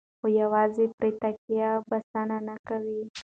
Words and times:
خو 0.19 0.27
یوازې 0.41 0.85
پرې 0.97 1.11
تکیه 1.21 1.69
بسنه 1.89 2.37
نه 2.47 2.55
کوي. 2.67 3.01